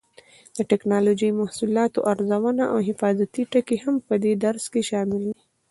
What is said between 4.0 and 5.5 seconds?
په دې درس کې شامل دي.